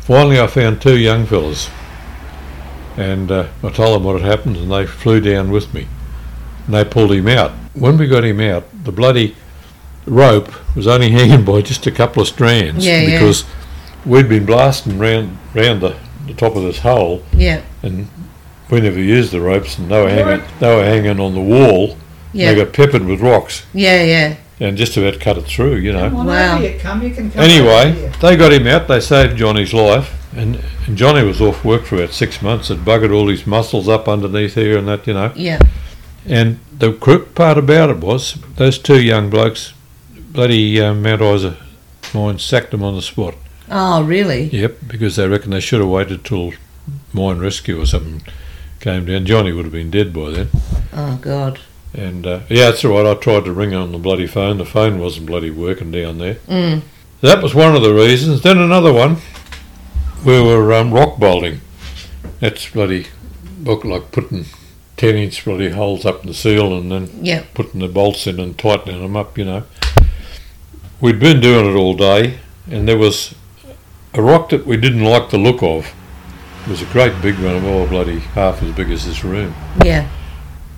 finally 0.00 0.38
I 0.38 0.46
found 0.46 0.82
two 0.82 0.98
young 0.98 1.24
fellas. 1.24 1.70
And 2.98 3.30
uh, 3.30 3.48
I 3.62 3.70
told 3.70 3.96
them 3.96 4.04
what 4.04 4.20
had 4.20 4.30
happened, 4.30 4.58
and 4.58 4.70
they 4.70 4.84
flew 4.84 5.22
down 5.22 5.50
with 5.50 5.72
me 5.72 5.88
and 6.66 6.74
they 6.74 6.84
pulled 6.84 7.12
him 7.12 7.26
out. 7.26 7.52
When 7.74 7.96
we 7.96 8.06
got 8.06 8.22
him 8.22 8.38
out, 8.40 8.64
the 8.84 8.92
bloody 8.92 9.34
rope 10.06 10.50
was 10.76 10.86
only 10.86 11.10
hanging 11.18 11.44
by 11.44 11.62
just 11.62 11.86
a 11.86 11.90
couple 11.90 12.22
of 12.22 12.28
strands 12.28 12.84
Yeah, 12.84 13.00
yeah. 13.00 13.10
because 13.18 13.44
we'd 14.06 14.28
been 14.28 14.46
blasting 14.46 14.98
round 14.98 15.36
round 15.54 15.80
the, 15.80 15.96
the 16.26 16.34
top 16.34 16.56
of 16.56 16.62
this 16.62 16.78
hole, 16.80 17.22
Yeah. 17.32 17.62
and 17.82 18.08
we 18.70 18.80
never 18.80 19.00
used 19.00 19.32
the 19.32 19.40
ropes, 19.40 19.78
and 19.78 19.90
they 19.90 20.00
were 20.02 20.10
hanging 20.10 20.44
they 20.60 20.74
were 20.76 20.84
hanging 20.84 21.18
on 21.20 21.34
the 21.34 21.40
wall. 21.40 21.96
Yeah. 22.32 22.52
They 22.54 22.64
got 22.64 22.72
peppered 22.72 23.04
with 23.04 23.20
rocks 23.20 23.64
Yeah. 23.74 24.04
Yeah. 24.04 24.36
and 24.60 24.76
just 24.76 24.96
about 24.96 25.18
cut 25.18 25.36
it 25.38 25.42
through, 25.46 25.76
you 25.76 25.92
know. 25.92 26.08
Come 26.10 26.16
on 26.20 26.26
Wow. 26.26 26.54
over 26.58 26.66
here, 26.68 26.78
come, 26.78 27.02
you 27.02 27.10
can 27.10 27.30
come 27.30 27.42
Anyway, 27.42 27.90
here. 27.92 28.12
they 28.22 28.36
got 28.36 28.52
him 28.52 28.66
out. 28.68 28.86
They 28.86 29.00
saved 29.00 29.36
Johnny's 29.36 29.74
life, 29.74 30.14
and, 30.36 30.60
and 30.86 30.96
Johnny 30.96 31.24
was 31.24 31.40
off 31.40 31.64
work 31.64 31.84
for 31.84 31.96
about 31.96 32.12
six 32.12 32.40
months. 32.40 32.70
It 32.70 32.84
buggered 32.84 33.12
all 33.12 33.26
his 33.26 33.46
muscles 33.48 33.88
up 33.88 34.06
underneath 34.08 34.54
here 34.54 34.78
and 34.78 34.86
that, 34.86 35.06
you 35.08 35.14
know. 35.14 35.32
Yeah. 35.34 35.58
And 36.24 36.60
the 36.78 36.92
crook 36.92 37.34
part 37.34 37.58
about 37.58 37.90
it 37.90 37.96
was 37.96 38.34
those 38.56 38.78
two 38.78 39.02
young 39.02 39.28
blokes, 39.30 39.72
bloody 40.32 40.80
um, 40.80 41.02
Mount 41.02 41.22
Isa 41.22 41.56
mine 42.14 42.38
sacked 42.38 42.70
them 42.72 42.82
on 42.82 42.94
the 42.94 43.02
spot. 43.02 43.34
Oh, 43.70 44.02
really? 44.02 44.44
Yep, 44.44 44.78
because 44.88 45.16
they 45.16 45.28
reckon 45.28 45.50
they 45.50 45.60
should 45.60 45.80
have 45.80 45.88
waited 45.88 46.24
till 46.24 46.52
mine 47.12 47.38
rescue 47.38 47.80
or 47.80 47.86
something 47.86 48.22
came 48.80 49.04
down. 49.06 49.26
Johnny 49.26 49.52
would 49.52 49.64
have 49.64 49.72
been 49.72 49.90
dead 49.90 50.12
by 50.12 50.30
then. 50.30 50.48
Oh, 50.92 51.18
God. 51.20 51.60
And 51.92 52.26
uh, 52.26 52.40
yeah, 52.48 52.70
that's 52.70 52.84
all 52.84 52.92
right. 53.02 53.06
I 53.06 53.14
tried 53.20 53.44
to 53.44 53.52
ring 53.52 53.74
on 53.74 53.92
the 53.92 53.98
bloody 53.98 54.26
phone. 54.26 54.58
The 54.58 54.64
phone 54.64 54.98
wasn't 54.98 55.26
bloody 55.26 55.50
working 55.50 55.90
down 55.90 56.18
there. 56.18 56.34
Mm. 56.48 56.82
That 57.20 57.42
was 57.42 57.54
one 57.54 57.76
of 57.76 57.82
the 57.82 57.94
reasons. 57.94 58.42
Then 58.42 58.58
another 58.58 58.92
one, 58.92 59.18
we 60.24 60.40
were 60.40 60.72
um, 60.72 60.92
rock 60.92 61.18
bolting. 61.18 61.60
That's 62.40 62.68
bloody 62.70 63.06
look 63.62 63.84
like 63.84 64.12
putting 64.12 64.46
ten 64.96 65.16
inch 65.16 65.44
bloody 65.44 65.70
holes 65.70 66.06
up 66.06 66.22
in 66.22 66.28
the 66.28 66.34
seal 66.34 66.76
and 66.76 66.90
then 66.90 67.10
Yeah. 67.22 67.44
putting 67.54 67.80
the 67.80 67.88
bolts 67.88 68.26
in 68.26 68.40
and 68.40 68.56
tightening 68.56 69.02
them 69.02 69.16
up, 69.16 69.36
you 69.36 69.44
know. 69.44 69.64
We'd 71.00 71.18
been 71.18 71.40
doing 71.40 71.66
it 71.66 71.76
all 71.78 71.94
day, 71.94 72.40
and 72.70 72.86
there 72.86 72.98
was 72.98 73.34
a 74.12 74.20
rock 74.22 74.50
that 74.50 74.66
we 74.66 74.76
didn't 74.76 75.04
like 75.04 75.30
the 75.30 75.38
look 75.38 75.62
of. 75.62 75.86
It 76.64 76.68
was 76.68 76.82
a 76.82 76.86
great 76.86 77.20
big 77.22 77.36
one, 77.36 77.64
oh 77.64 77.86
bloody 77.86 78.18
half 78.18 78.62
as 78.62 78.74
big 78.74 78.90
as 78.90 79.06
this 79.06 79.24
room. 79.24 79.54
Yeah. 79.82 80.08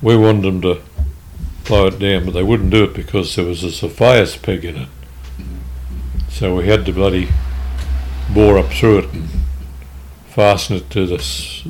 We 0.01 0.17
wanted 0.17 0.43
them 0.43 0.61
to 0.63 0.81
blow 1.65 1.87
it 1.87 1.99
down, 1.99 2.25
but 2.25 2.35
they 2.35 2.43
wouldn't 2.43 2.71
do 2.71 2.85
it 2.85 2.95
because 2.95 3.35
there 3.35 3.45
was 3.45 3.65
a 3.65 3.73
surveyor's 3.73 4.37
peg 4.37 4.65
in 4.65 4.77
it. 4.77 4.89
So 6.29 6.55
we 6.57 6.69
had 6.69 6.87
to 6.87 6.93
bloody 6.93 7.29
bore 8.33 8.59
up 8.59 8.71
through 8.73 8.99
it 9.01 9.13
and 9.13 9.29
fasten 10.29 10.77
it 10.77 10.89
to 10.91 11.07
this, 11.07 11.65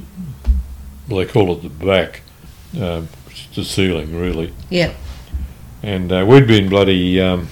well, 1.08 1.18
they 1.20 1.26
call 1.26 1.52
it 1.52 1.62
the 1.62 1.68
back, 1.70 2.20
um, 2.80 3.08
the 3.54 3.64
ceiling 3.64 4.16
really 4.18 4.52
Yeah. 4.70 4.92
and 5.82 6.12
uh, 6.12 6.24
we'd 6.28 6.46
been 6.46 6.68
bloody 6.68 7.20
um, 7.20 7.48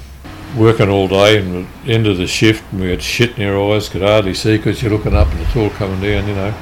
working 0.56 0.88
all 0.88 1.08
day 1.08 1.38
and 1.38 1.66
at 1.66 1.84
the 1.84 1.92
end 1.92 2.06
of 2.06 2.16
the 2.16 2.26
shift 2.26 2.64
and 2.72 2.80
we 2.80 2.90
had 2.90 3.02
shit 3.02 3.38
in 3.38 3.48
our 3.48 3.74
eyes 3.74 3.88
could 3.88 4.02
hardly 4.02 4.34
see 4.34 4.56
because 4.56 4.82
you're 4.82 4.90
looking 4.90 5.14
up 5.14 5.28
and 5.28 5.40
it's 5.40 5.56
all 5.56 5.70
coming 5.70 6.00
down 6.00 6.26
you 6.26 6.34
know. 6.34 6.54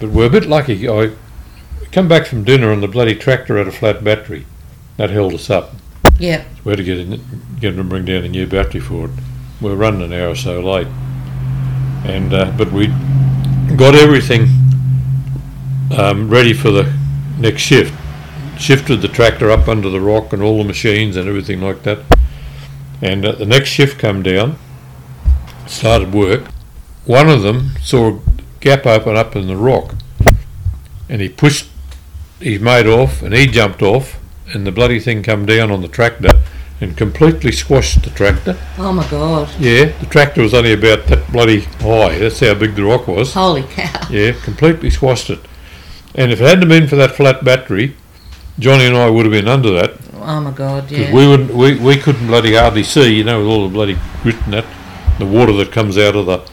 But 0.00 0.10
we're 0.10 0.26
a 0.26 0.30
bit 0.30 0.46
lucky. 0.46 0.88
I 0.88 1.12
come 1.92 2.08
back 2.08 2.26
from 2.26 2.44
dinner 2.44 2.72
and 2.72 2.82
the 2.82 2.88
bloody 2.88 3.14
tractor 3.14 3.56
had 3.58 3.68
a 3.68 3.72
flat 3.72 4.02
battery. 4.02 4.46
That 4.96 5.10
held 5.10 5.34
us 5.34 5.48
up. 5.48 5.74
Yeah. 6.18 6.44
we 6.64 6.70
had 6.70 6.78
to 6.78 6.84
get 6.84 6.98
in, 6.98 7.10
get 7.60 7.70
them 7.70 7.80
and 7.80 7.88
bring 7.88 8.04
down 8.04 8.24
a 8.24 8.28
new 8.28 8.46
battery 8.46 8.80
for 8.80 9.06
it. 9.06 9.12
We 9.60 9.70
were 9.70 9.76
running 9.76 10.02
an 10.02 10.12
hour 10.12 10.30
or 10.30 10.34
so 10.34 10.60
late. 10.60 10.88
And 12.04 12.34
uh, 12.34 12.52
but 12.56 12.72
we 12.72 12.88
got 13.76 13.94
everything 13.94 14.48
um, 15.96 16.28
ready 16.28 16.52
for 16.52 16.70
the 16.70 16.92
next 17.38 17.62
shift. 17.62 17.94
Shifted 18.58 19.02
the 19.02 19.08
tractor 19.08 19.50
up 19.50 19.68
under 19.68 19.88
the 19.88 20.00
rock 20.00 20.32
and 20.32 20.42
all 20.42 20.58
the 20.58 20.64
machines 20.64 21.16
and 21.16 21.28
everything 21.28 21.60
like 21.60 21.82
that. 21.84 22.00
And 23.02 23.26
uh, 23.26 23.32
the 23.32 23.44
next 23.44 23.68
shift 23.68 23.98
come 23.98 24.22
down, 24.22 24.56
started 25.66 26.14
work. 26.14 26.44
One 27.04 27.28
of 27.28 27.42
them 27.42 27.72
saw 27.82 28.16
a 28.16 28.20
gap 28.60 28.86
open 28.86 29.16
up 29.16 29.34
in 29.34 29.48
the 29.48 29.56
rock, 29.56 29.96
and 31.08 31.20
he 31.20 31.28
pushed 31.28 31.68
his 32.38 32.60
mate 32.60 32.86
off, 32.86 33.20
and 33.20 33.34
he 33.34 33.46
jumped 33.48 33.82
off, 33.82 34.20
and 34.54 34.64
the 34.64 34.72
bloody 34.72 35.00
thing 35.00 35.24
come 35.24 35.44
down 35.44 35.72
on 35.72 35.82
the 35.82 35.88
tractor 35.88 36.40
and 36.80 36.96
completely 36.96 37.52
squashed 37.52 38.02
the 38.02 38.10
tractor. 38.10 38.58
Oh, 38.78 38.92
my 38.92 39.08
God. 39.08 39.48
Yeah, 39.58 39.96
the 39.98 40.06
tractor 40.06 40.42
was 40.42 40.54
only 40.54 40.72
about 40.72 41.06
that 41.06 41.30
bloody 41.30 41.60
high. 41.60 42.18
That's 42.18 42.40
how 42.40 42.54
big 42.54 42.74
the 42.74 42.84
rock 42.84 43.06
was. 43.06 43.34
Holy 43.34 43.62
cow. 43.62 44.08
Yeah, 44.10 44.32
completely 44.42 44.90
squashed 44.90 45.30
it. 45.30 45.40
And 46.14 46.32
if 46.32 46.40
it 46.40 46.44
hadn't 46.44 46.68
been 46.68 46.88
for 46.88 46.96
that 46.96 47.12
flat 47.16 47.44
battery, 47.44 47.96
Johnny 48.58 48.86
and 48.86 48.96
I 48.96 49.10
would 49.10 49.24
have 49.24 49.32
been 49.32 49.48
under 49.48 49.70
that 49.72 50.01
Oh, 50.24 50.40
my 50.40 50.50
God. 50.50 50.90
Yeah. 50.90 51.12
we 51.12 51.26
wouldn't, 51.26 51.52
we, 51.54 51.78
we 51.78 51.96
couldn't 51.96 52.26
bloody 52.26 52.54
hardly 52.54 52.82
see, 52.82 53.14
you 53.14 53.24
know, 53.24 53.38
with 53.38 53.48
all 53.48 53.68
the 53.68 53.72
bloody 53.72 53.98
grit 54.22 54.40
and 54.44 54.52
that, 54.54 54.66
the 55.18 55.26
water 55.26 55.52
that 55.52 55.72
comes 55.72 55.98
out 55.98 56.16
of 56.16 56.26
the, 56.26 56.50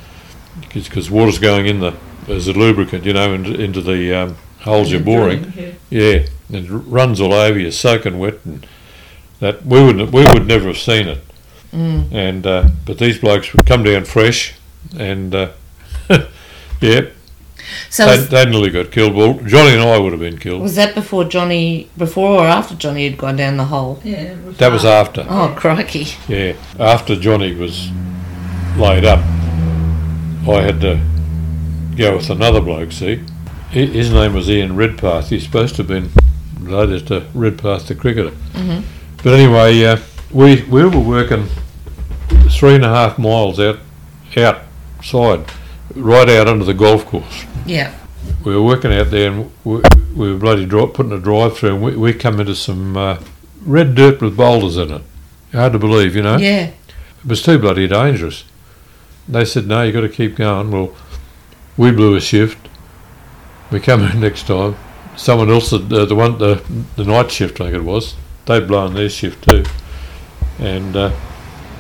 because 0.73 1.09
water's 1.09 1.39
going 1.39 1.65
in 1.65 1.79
the 1.79 1.95
as 2.29 2.47
a 2.47 2.53
lubricant, 2.53 3.05
you 3.05 3.13
know, 3.13 3.33
into, 3.33 3.59
into 3.59 3.81
the 3.81 4.13
um, 4.13 4.37
holes 4.61 4.91
you're 4.91 5.01
boring. 5.01 5.51
Yeah. 5.55 5.71
Yeah, 5.89 6.25
and 6.49 6.65
it 6.65 6.69
runs 6.69 7.19
all 7.19 7.33
over 7.33 7.57
you, 7.57 7.71
soaking 7.71 8.19
wet, 8.19 8.35
and 8.45 8.65
that 9.39 9.65
we 9.65 9.83
wouldn't, 9.83 10.11
we 10.11 10.23
would 10.23 10.47
never 10.47 10.67
have 10.67 10.77
seen 10.77 11.07
it. 11.07 11.23
Mm. 11.71 12.11
And 12.11 12.47
uh, 12.47 12.69
but 12.85 12.97
these 12.97 13.19
blokes 13.19 13.53
would 13.53 13.65
come 13.65 13.83
down 13.83 14.05
fresh, 14.05 14.53
and 14.97 15.33
uh, 15.33 15.51
yeah, 16.81 17.09
So 17.89 18.05
They, 18.05 18.17
was, 18.17 18.29
they 18.29 18.45
nearly 18.45 18.69
got 18.69 18.91
killed. 18.91 19.13
Well, 19.15 19.33
Johnny 19.45 19.73
and 19.73 19.81
I 19.83 19.97
would 19.97 20.11
have 20.11 20.21
been 20.21 20.37
killed. 20.37 20.61
was 20.61 20.75
that 20.75 20.95
before 20.95 21.23
Johnny, 21.25 21.89
before 21.97 22.39
or 22.41 22.45
after 22.47 22.75
Johnny 22.75 23.07
had 23.09 23.17
gone 23.17 23.35
down 23.35 23.57
the 23.57 23.65
hole? 23.65 23.99
Yeah, 24.03 24.35
was 24.45 24.57
That 24.57 24.71
was 24.71 24.85
after. 24.85 25.25
Oh, 25.29 25.53
crikey. 25.57 26.07
Yeah, 26.27 26.53
after 26.79 27.15
Johnny 27.15 27.53
was 27.55 27.89
laid 28.77 29.05
up, 29.05 29.19
I 30.47 30.61
had 30.61 30.81
to 30.81 30.99
go 31.97 32.15
with 32.17 32.29
another 32.29 32.61
bloke. 32.61 32.91
See, 32.91 33.21
his 33.71 34.11
name 34.11 34.33
was 34.33 34.49
Ian 34.49 34.75
Redpath. 34.75 35.29
He's 35.29 35.43
supposed 35.43 35.75
to 35.75 35.83
have 35.83 35.87
been 35.87 36.09
related 36.59 37.07
to 37.07 37.25
Redpath, 37.33 37.87
the 37.87 37.95
cricketer. 37.95 38.31
Mhm. 38.55 38.83
But 39.23 39.33
anyway, 39.33 39.83
uh, 39.85 39.97
we 40.31 40.63
we 40.63 40.83
were 40.83 40.99
working 40.99 41.49
three 42.49 42.75
and 42.75 42.85
a 42.85 42.89
half 42.89 43.19
miles 43.19 43.59
out 43.59 43.79
outside, 44.37 45.45
right 45.95 46.29
out 46.29 46.47
under 46.47 46.65
the 46.65 46.73
golf 46.73 47.05
course. 47.05 47.45
Yeah. 47.65 47.95
We 48.45 48.55
were 48.55 48.63
working 48.63 48.93
out 48.93 49.11
there, 49.11 49.31
and 49.31 49.51
we, 49.63 49.81
we 50.15 50.31
were 50.33 50.39
bloody 50.39 50.65
dri 50.65 50.87
putting 50.87 51.11
a 51.11 51.19
drive 51.19 51.57
through, 51.57 51.75
and 51.75 51.83
we, 51.83 51.95
we 51.95 52.13
come 52.13 52.39
into 52.39 52.55
some 52.55 52.95
uh, 52.95 53.21
red 53.61 53.95
dirt 53.95 54.21
with 54.21 54.37
boulders 54.37 54.77
in 54.77 54.91
it. 54.91 55.01
Hard 55.51 55.73
to 55.73 55.79
believe, 55.79 56.15
you 56.15 56.21
know. 56.21 56.37
Yeah. 56.37 56.71
It 57.23 57.25
was 57.25 57.41
too 57.41 57.59
bloody 57.59 57.87
dangerous. 57.87 58.43
They 59.27 59.45
said, 59.45 59.67
no, 59.67 59.83
you've 59.83 59.93
got 59.93 60.01
to 60.01 60.09
keep 60.09 60.35
going. 60.35 60.71
Well, 60.71 60.95
we 61.77 61.91
blew 61.91 62.15
a 62.15 62.21
shift. 62.21 62.57
We 63.71 63.79
come 63.79 64.03
in 64.03 64.19
next 64.21 64.47
time. 64.47 64.75
Someone 65.15 65.49
else, 65.49 65.73
uh, 65.73 65.77
the 65.79 66.15
one, 66.15 66.37
the, 66.37 66.63
the 66.95 67.03
night 67.03 67.31
shift, 67.31 67.59
I 67.59 67.65
think 67.65 67.75
it 67.75 67.83
was, 67.83 68.15
they'd 68.45 68.67
blown 68.67 68.93
their 68.93 69.09
shift 69.09 69.49
too. 69.49 69.65
And, 70.59 70.95
uh, 70.95 71.11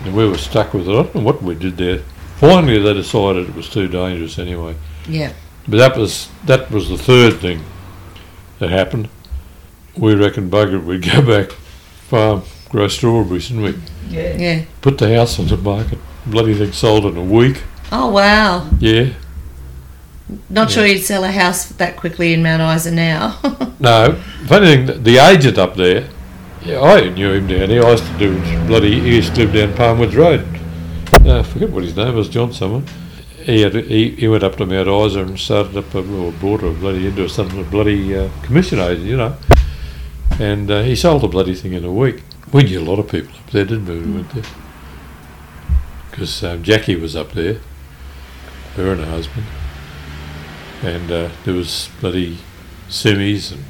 and 0.03 0.15
we 0.15 0.27
were 0.27 0.37
stuck 0.37 0.73
with 0.73 0.87
it. 0.87 0.91
I 0.91 1.03
don't 1.03 1.15
know 1.15 1.21
what 1.21 1.41
we 1.41 1.55
did 1.55 1.77
there. 1.77 2.01
Finally, 2.39 2.79
they 2.79 2.93
decided 2.93 3.49
it 3.49 3.55
was 3.55 3.69
too 3.69 3.87
dangerous 3.87 4.39
anyway. 4.39 4.75
Yeah. 5.07 5.33
But 5.67 5.77
that 5.77 5.97
was 5.97 6.29
that 6.45 6.71
was 6.71 6.89
the 6.89 6.97
third 6.97 7.39
thing 7.39 7.63
that 8.59 8.69
happened. 8.69 9.09
We 9.97 10.15
reckon 10.15 10.49
bugger 10.49 10.83
we'd 10.83 11.03
go 11.03 11.21
back, 11.25 11.51
farm, 12.07 12.43
grow 12.69 12.87
strawberries, 12.87 13.51
and 13.51 13.61
we 13.61 13.75
Yeah. 14.09 14.35
Yeah. 14.37 14.65
put 14.81 14.97
the 14.97 15.13
house 15.15 15.39
on 15.39 15.47
the 15.47 15.57
market. 15.57 15.99
Bloody 16.25 16.53
thing 16.53 16.71
sold 16.71 17.05
in 17.05 17.17
a 17.17 17.23
week. 17.23 17.63
Oh, 17.91 18.07
wow. 18.11 18.69
Yeah. 18.79 19.09
Not 20.49 20.69
Yeah. 20.69 20.75
sure 20.75 20.85
you'd 20.85 21.03
sell 21.03 21.23
a 21.23 21.31
house 21.31 21.65
that 21.65 21.97
quickly 21.97 22.33
in 22.33 22.43
Mount 22.43 22.61
Isa 22.61 22.91
now. 22.91 23.37
No, 23.81 24.15
funny 24.47 24.65
thing, 24.67 24.85
the- 24.87 24.93
the 24.93 25.17
agent 25.19 25.57
up 25.57 25.75
there, 25.77 26.09
yeah, 26.65 26.81
I 26.81 27.07
knew 27.09 27.31
him 27.31 27.47
down 27.47 27.69
here. 27.69 27.81
I 27.85 27.91
used 27.91 28.05
to 28.05 28.17
do 28.17 28.37
bloody. 28.67 28.99
He 28.99 29.15
used 29.15 29.33
to 29.35 29.45
live 29.47 29.53
down 29.53 29.71
Palmwoods 29.73 30.15
Road. 30.17 30.45
I 31.25 31.43
forget 31.43 31.69
what 31.69 31.83
his 31.83 31.95
name 31.95 32.15
was, 32.15 32.29
John 32.29 32.53
someone. 32.53 32.85
He 33.43 33.61
had 33.61 33.73
he, 33.73 34.11
he 34.11 34.27
went 34.27 34.43
up 34.43 34.57
to 34.57 34.65
Mount 34.65 34.87
Isa 34.87 35.21
and 35.21 35.39
started 35.39 35.77
up 35.77 35.93
a, 35.93 35.99
or 35.99 36.31
brought 36.33 36.63
a 36.63 36.71
bloody 36.71 37.07
into 37.07 37.23
a 37.23 37.63
bloody 37.63 38.15
uh, 38.15 38.29
commission 38.43 38.79
agent, 38.79 39.05
you 39.05 39.17
know. 39.17 39.35
And 40.39 40.69
uh, 40.69 40.83
he 40.83 40.95
sold 40.95 41.21
the 41.21 41.27
bloody 41.27 41.55
thing 41.55 41.73
in 41.73 41.83
a 41.83 41.91
week. 41.91 42.23
We 42.51 42.63
knew 42.63 42.79
a 42.79 42.81
lot 42.81 42.99
of 42.99 43.09
people 43.09 43.35
up 43.35 43.51
there, 43.51 43.65
didn't 43.65 43.85
we? 43.85 43.99
We 43.99 44.11
went 44.11 44.31
there 44.31 44.43
because 46.09 46.43
um, 46.43 46.63
Jackie 46.63 46.95
was 46.95 47.15
up 47.15 47.31
there, 47.31 47.59
her 48.75 48.91
and 48.91 48.99
her 48.99 49.09
husband, 49.09 49.45
and 50.81 51.11
uh, 51.11 51.29
there 51.45 51.53
was 51.53 51.89
bloody 52.01 52.37
semis 52.89 53.51
and 53.51 53.63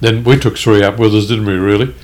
then 0.00 0.22
we 0.22 0.38
took 0.38 0.56
three 0.56 0.82
up 0.82 0.98
with 0.98 1.14
us, 1.14 1.26
didn't 1.26 1.46
we? 1.46 1.54
Really, 1.54 1.94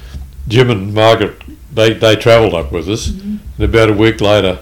Jim 0.48 0.70
and 0.70 0.92
Margaret 0.92 1.40
they 1.72 1.92
they 1.92 2.16
travelled 2.16 2.54
up 2.54 2.72
with 2.72 2.88
us, 2.88 3.10
and 3.56 3.64
about 3.64 3.90
a 3.90 3.92
week 3.92 4.20
later, 4.20 4.58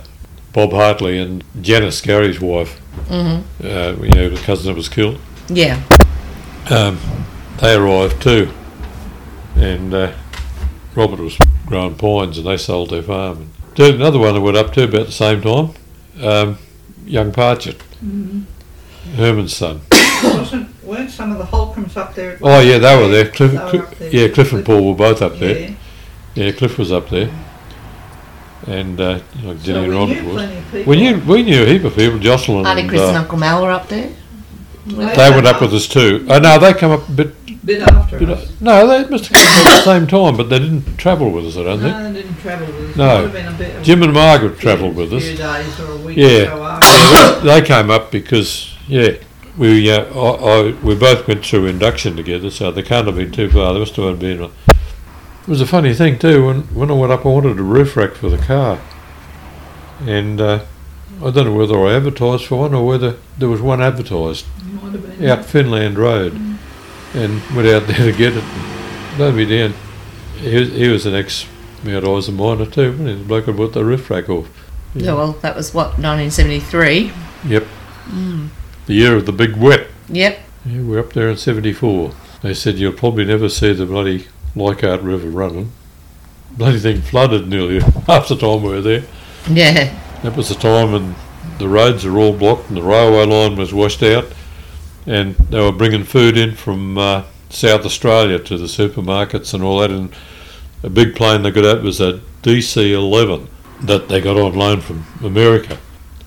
Bob 0.53 0.73
Hartley 0.73 1.19
and 1.19 1.43
Janice 1.61 2.01
Gary's 2.01 2.41
wife, 2.41 2.79
hmm 3.09 3.41
uh, 3.65 3.95
you 4.01 4.11
know, 4.11 4.29
the 4.29 4.41
cousin 4.45 4.67
that 4.67 4.77
was 4.77 4.89
killed, 4.89 5.19
Yeah. 5.49 5.81
um, 6.71 6.99
they 7.61 7.75
arrived 7.75 8.21
too, 8.23 8.51
and 9.57 9.95
uh, 9.95 10.13
Robert 10.95 11.21
was 11.21 11.39
growing 11.67 11.95
pines, 11.95 12.37
and 12.39 12.47
they 12.47 12.57
sold 12.57 12.91
their 12.91 13.03
farm. 13.03 13.39
And 13.39 13.51
there's 13.77 13.95
another 13.95 14.19
one 14.19 14.35
that 14.35 14.41
went 14.41 14.57
up 14.57 14.73
to 14.75 14.85
about 14.85 15.07
the 15.07 15.13
same 15.13 15.41
time, 15.41 15.71
um, 16.23 16.59
young 17.07 17.33
Parchett, 17.33 17.79
Mhm. 18.05 18.45
Herman's 19.17 19.57
son. 19.57 19.81
Wasn't, 20.23 20.69
weren't 20.85 21.11
some 21.11 21.33
of 21.33 21.39
the 21.39 21.45
Holcombs 21.47 21.97
up 21.97 22.15
there? 22.15 22.39
Oh 22.43 22.61
yeah, 22.61 22.79
they 22.79 22.97
were 22.97 23.09
there. 23.09 23.27
Cliff, 23.29 23.51
They 23.53 23.59
were 23.79 23.89
there. 23.99 24.11
yeah, 24.11 24.29
Cliff 24.29 24.53
and 24.53 24.65
Paul 24.65 24.89
were 24.91 24.95
both 24.95 25.21
up 25.23 25.39
there. 25.39 25.59
Yeah. 25.59 25.71
Yeah, 26.35 26.53
Cliff 26.53 26.79
was 26.79 26.93
up 26.93 27.09
there, 27.11 27.31
and 28.67 29.01
uh, 29.01 29.21
you 29.37 29.43
know, 29.43 29.57
So 29.57 29.63
Jenny 29.65 29.79
we 29.81 29.85
and 29.87 29.95
Robert 29.95 30.23
knew 30.23 30.33
was. 30.35 30.43
of 30.43 30.65
people. 30.73 30.91
We 30.91 30.97
knew 30.97 31.19
we 31.21 31.43
knew 31.43 31.63
a 31.63 31.67
heap 31.67 31.85
of 31.85 31.95
people. 31.95 32.19
Jocelyn 32.19 32.67
Auntie 32.67 32.83
and 32.83 32.91
Chris 32.91 33.03
and 33.03 33.17
uh, 33.17 33.21
Uncle 33.21 33.39
Mal 33.39 33.63
were 33.63 33.71
up 33.71 33.89
there. 33.89 34.11
they 34.87 35.31
went 35.31 35.47
up 35.47 35.61
with 35.61 35.73
us 35.75 35.87
too. 35.87 36.27
Oh 36.29 36.39
no, 36.39 36.59
they 36.59 36.75
come 36.75 36.91
up 36.93 37.09
a 37.09 37.13
bit. 37.13 37.35
Bit 37.65 37.83
after 37.83 38.19
bit 38.19 38.29
us. 38.29 38.61
no, 38.61 38.89
they 38.89 39.09
must 39.09 39.29
have 39.29 39.39
come 39.39 39.61
up 39.61 39.67
at 39.73 39.85
the 39.85 39.85
same 39.85 40.07
time, 40.09 40.37
but 40.37 40.49
they 40.49 40.59
didn't 40.59 40.97
travel 40.97 41.31
with 41.31 41.47
us. 41.47 41.57
I 41.57 41.63
don't 41.63 41.79
think. 41.79 41.93
No, 41.97 42.13
they 42.13 42.23
didn't 42.23 42.37
travel 42.39 42.67
with 42.67 42.91
us. 42.91 42.97
No. 42.97 43.29
Been 43.29 43.47
a 43.47 43.53
bit 43.53 43.83
Jim 43.85 44.03
and 44.03 44.13
Margaret 44.13 44.59
travelled 44.59 44.97
with 44.97 45.13
us. 45.13 45.23
few 45.23 45.37
days 45.37 45.79
or 45.81 45.93
a 45.93 45.97
week 45.99 46.17
Yeah. 46.17 46.27
or 46.27 46.47
so 46.47 46.65
after. 46.65 47.41
They, 47.47 47.61
they 47.61 47.67
came 47.67 47.89
up 47.91 48.11
because 48.11 48.77
yeah, 48.89 49.13
we 49.57 49.89
uh, 49.93 50.03
I, 50.13 50.29
I, 50.71 50.73
we 50.83 50.97
both 50.97 51.29
went 51.29 51.45
through 51.47 51.67
induction 51.67 52.17
together, 52.17 52.51
so 52.51 52.73
they 52.73 52.83
can't 52.83 53.07
have 53.07 53.15
been 53.15 53.31
too 53.31 53.49
far. 53.49 53.73
They 53.75 53.79
must 53.79 53.95
have 53.95 54.19
been. 54.19 54.51
It 55.43 55.49
was 55.49 55.61
a 55.61 55.67
funny 55.67 55.93
thing 55.95 56.19
too. 56.19 56.47
When 56.47 56.63
when 56.75 56.91
I 56.91 56.95
went 56.95 57.13
up, 57.13 57.25
I 57.27 57.29
wanted 57.29 57.59
a 57.59 57.63
roof 57.63 57.97
rack 57.97 58.13
for 58.15 58.29
the 58.31 58.39
car, 58.39 58.79
and 60.07 60.41
uh, 60.41 60.65
I 61.23 61.31
don't 61.31 61.47
know 61.47 61.55
whether 61.55 61.79
I 61.79 61.95
advertised 61.95 62.45
for 62.47 62.61
one 62.61 62.75
or 62.75 62.87
whether 62.87 63.17
there 63.39 63.49
was 63.49 63.61
one 63.61 63.83
advertised 63.83 64.47
Might 64.65 64.93
have 64.93 65.19
been. 65.19 65.29
out 65.29 65.45
Finland 65.45 65.99
Road, 65.99 66.35
and 67.15 67.43
went 67.55 67.69
out 67.69 67.87
there 67.87 68.11
to 68.11 68.13
get 68.13 68.35
it. 68.37 68.45
Don't 69.19 69.37
be 69.37 69.45
down. 69.47 69.75
He 70.37 70.57
was, 70.59 70.69
he 70.73 70.89
was 70.89 71.07
an 71.07 71.15
ex 71.15 71.47
Mount 71.85 72.05
Isa 72.07 72.33
miner 72.33 72.65
too. 72.67 72.91
wasn't 72.93 73.09
he? 73.09 73.15
The 73.17 73.25
bloke 73.25 73.47
had 73.47 73.57
bought 73.57 73.73
the 73.73 73.85
roof 73.85 74.09
rack 74.11 74.29
off. 74.29 74.49
Yeah. 74.95 75.15
well, 75.15 75.33
that 75.43 75.57
was 75.57 75.75
what 75.75 75.99
1973. 75.99 77.13
Yep. 77.47 77.67
Mm. 78.09 78.49
The 78.87 78.95
year 78.95 79.17
of 79.17 79.27
the 79.27 79.33
big 79.33 79.57
wet. 79.57 79.89
Yep. 80.09 80.39
Yeah, 80.67 80.83
we're 80.83 81.01
up 81.01 81.13
there 81.15 81.29
in 81.29 81.37
74. 81.37 82.13
They 82.43 82.55
said 82.55 82.77
you'll 82.79 82.93
probably 82.93 83.25
never 83.25 83.49
see 83.49 83.73
the 83.73 83.87
bloody 83.87 84.29
Leichhardt 84.55 85.03
River 85.03 85.29
running. 85.29 85.73
Bloody 86.53 86.79
thing 86.79 87.01
flooded 87.01 87.49
nearly 87.49 87.81
half 88.07 88.29
the 88.29 88.37
time 88.37 88.63
we 88.63 88.71
were 88.71 88.81
there. 88.81 89.05
Yeah. 89.49 89.99
That 90.23 90.37
was 90.37 90.49
the 90.49 90.55
time 90.55 90.93
when 90.93 91.15
the 91.59 91.69
roads 91.69 92.05
are 92.05 92.17
all 92.19 92.33
blocked 92.37 92.69
and 92.69 92.77
the 92.77 92.83
railway 92.83 93.25
line 93.25 93.57
was 93.57 93.73
washed 93.73 94.03
out, 94.03 94.27
and 95.07 95.35
they 95.37 95.61
were 95.61 95.73
bringing 95.73 96.05
food 96.05 96.37
in 96.37 96.55
from 96.55 96.99
uh, 96.99 97.25
South 97.51 97.85
Australia 97.85 98.39
to 98.39 98.59
the 98.59 98.67
supermarkets 98.67 99.55
and 99.55 99.63
all 99.63 99.79
that. 99.81 99.91
And 99.91 100.13
a 100.83 100.91
big 100.91 101.15
plane 101.17 101.43
they 101.43 101.51
got 101.51 101.65
out 101.65 101.83
was 101.83 102.01
a 102.01 102.21
DC-11 102.43 103.49
that 103.83 104.09
they 104.09 104.21
got 104.21 104.37
on 104.39 104.55
loan 104.55 104.81
from 104.81 105.05
America. 105.23 105.79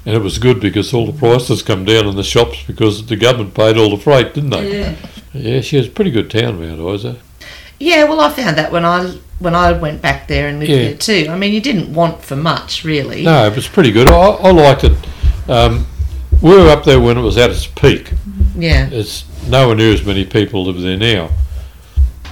And 0.05 0.15
it 0.15 0.21
was 0.21 0.37
good 0.37 0.59
because 0.59 0.93
all 0.93 1.07
the 1.07 1.17
prices 1.17 1.63
come 1.63 1.83
down 1.83 2.07
in 2.07 2.15
the 2.15 2.23
shops 2.23 2.63
because 2.67 3.05
the 3.07 3.15
government 3.15 3.55
paid 3.55 3.77
all 3.77 3.89
the 3.89 4.01
freight, 4.01 4.33
didn't 4.33 4.51
they? 4.51 4.79
Yeah. 4.79 4.95
Yeah, 5.33 5.61
she 5.61 5.77
was 5.77 5.87
a 5.87 5.91
pretty 5.91 6.11
good 6.11 6.29
town, 6.29 6.59
Mount 6.59 6.79
Isa. 6.79 7.17
Yeah. 7.79 8.03
Well, 8.05 8.21
I 8.21 8.29
found 8.31 8.57
that 8.57 8.71
when 8.71 8.85
I 8.85 9.15
when 9.39 9.53
I 9.55 9.73
went 9.73 10.01
back 10.01 10.27
there 10.27 10.47
and 10.47 10.59
lived 10.59 10.71
Yeah. 10.71 10.77
there 10.83 10.95
too. 10.95 11.27
I 11.29 11.37
mean, 11.37 11.53
you 11.53 11.59
didn't 11.61 11.93
want 11.93 12.23
for 12.23 12.35
much, 12.35 12.83
really. 12.85 13.23
No, 13.23 13.45
it 13.47 13.55
was 13.55 13.67
pretty 13.67 13.91
good. 13.91 14.09
I, 14.09 14.13
I 14.15 14.51
liked 14.51 14.83
it. 14.85 14.93
Um, 15.49 15.85
we 16.41 16.51
were 16.55 16.69
up 16.69 16.85
there 16.85 16.99
when 17.01 17.17
it 17.17 17.21
was 17.21 17.37
at 17.37 17.49
its 17.49 17.67
peak. 17.67 18.11
Yeah. 18.57 18.87
It's 18.91 19.25
nowhere 19.47 19.75
near 19.75 19.91
as 19.93 20.05
many 20.05 20.25
people 20.25 20.63
live 20.65 20.81
there 20.81 20.97
now. 20.97 21.31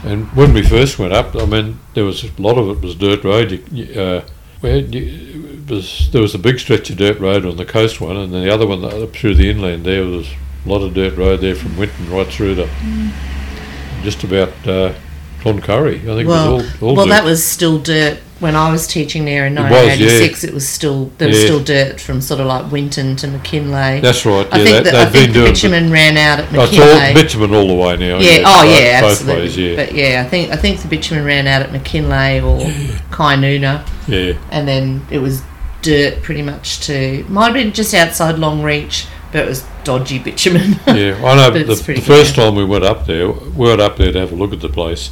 And 0.05 0.27
when 0.35 0.53
we 0.53 0.61
first 0.61 0.97
went 0.99 1.13
up, 1.13 1.35
I 1.35 1.45
mean, 1.45 1.79
there 1.93 2.03
was 2.05 2.23
a 2.23 2.29
lot 2.41 2.57
of 2.57 2.69
it 2.69 2.81
was 2.81 2.95
dirt 2.95 3.23
road. 3.23 3.61
You, 3.71 4.01
uh, 4.01 4.21
well, 4.61 4.77
you, 4.77 5.61
it 5.65 5.69
was 5.69 6.09
there 6.11 6.21
was 6.21 6.33
a 6.35 6.39
big 6.39 6.59
stretch 6.59 6.89
of 6.89 6.97
dirt 6.97 7.19
road 7.19 7.45
on 7.45 7.55
the 7.57 7.65
coast 7.65 7.99
one, 8.01 8.15
and 8.17 8.33
then 8.33 8.43
the 8.43 8.53
other 8.53 8.67
one 8.67 8.83
up 8.83 9.11
through 9.13 9.35
the 9.35 9.49
inland 9.49 9.85
there 9.85 10.03
was 10.05 10.27
a 10.65 10.69
lot 10.69 10.81
of 10.81 10.93
dirt 10.93 11.17
road 11.17 11.41
there 11.41 11.55
from 11.55 11.77
Winton 11.77 12.09
right 12.11 12.27
through 12.27 12.55
to 12.55 12.69
just 14.03 14.23
about 14.23 14.51
uh, 14.67 14.93
Cloncurry. 15.43 15.99
I 16.01 16.15
think 16.15 16.27
Well, 16.29 16.59
it 16.59 16.63
was 16.63 16.81
all, 16.81 16.89
all 16.89 16.95
well, 16.95 17.05
dirt. 17.05 17.11
that 17.11 17.23
was 17.25 17.43
still 17.45 17.77
dirt 17.79 18.19
when 18.39 18.55
I 18.55 18.71
was 18.71 18.87
teaching 18.87 19.25
there 19.25 19.45
in 19.45 19.57
It 19.57 19.61
was, 19.61 19.71
1986. 19.71 20.43
It 20.43 20.53
was 20.53 20.67
still 20.67 21.11
there 21.17 21.27
was 21.27 21.37
Yeah. 21.39 21.45
still 21.45 21.59
dirt 21.59 21.99
from 22.01 22.21
sort 22.21 22.39
of 22.39 22.47
like 22.47 22.71
Winton 22.71 23.15
to 23.17 23.27
McKinlay. 23.27 24.01
That's 24.01 24.25
right. 24.25 24.47
I 24.51 24.57
Yeah, 24.59 24.63
think 24.65 24.83
that 24.85 24.95
I 24.95 25.05
think 25.05 25.33
the 25.33 25.43
bitumen 25.43 25.91
ran 25.91 26.17
out 26.17 26.39
at 26.39 26.45
oh, 26.53 26.63
it's 26.63 26.73
McKinlay. 26.73 27.07
all 27.09 27.13
bitumen 27.13 27.53
all 27.55 27.67
the 27.67 27.73
way 27.73 27.97
now. 27.97 28.19
yeah, 28.19 28.43
oh 28.45 28.63
both- 28.63 28.79
yeah, 28.81 29.01
both 29.01 29.11
absolutely. 29.11 29.41
ways, 29.43 29.57
yeah, 29.57 29.75
But 29.75 29.93
yeah, 29.93 30.23
I 30.25 30.29
think 30.29 30.51
I 30.51 30.55
think 30.55 30.81
the 30.81 30.87
bitumen 30.87 31.25
ran 31.25 31.47
out 31.47 31.61
at 31.61 31.71
McKinlay 31.71 32.41
or 32.41 32.59
Kynuna, 33.11 33.87
yeah. 34.07 34.33
and 34.51 34.67
then 34.67 35.05
it 35.11 35.19
was 35.19 35.41
dirt 35.81 36.21
pretty 36.21 36.41
much 36.41 36.79
to 36.87 37.25
might 37.27 37.45
have 37.45 37.53
been 37.53 37.73
just 37.73 37.93
outside 37.93 38.35
Longreach, 38.35 39.05
but 39.31 39.41
it 39.43 39.47
was 39.49 39.63
dodgy 39.83 40.17
bitumen. 40.19 40.79
Yeah, 40.87 41.15
I 41.23 41.35
know. 41.35 41.51
But 41.53 41.67
The, 41.67 41.93
the 41.95 42.01
first 42.01 42.35
time 42.35 42.55
we 42.55 42.63
went 42.65 42.83
up 42.85 43.05
there, 43.05 43.29
we 43.29 43.67
went 43.67 43.81
up 43.81 43.97
there 43.97 44.11
to 44.11 44.19
have 44.19 44.31
a 44.31 44.35
look 44.35 44.53
at 44.53 44.61
the 44.61 44.69
place, 44.69 45.11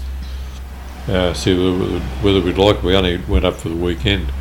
uh, 1.08 1.34
see 1.34 1.54
whether, 1.56 2.00
whether 2.22 2.42
we'd 2.42 2.58
like. 2.58 2.78
it. 2.78 2.84
We 2.84 2.96
only 2.96 3.18
went 3.28 3.46
up 3.46 3.56
for 3.56 3.70
the 3.70 3.76
weekend, 3.76 4.32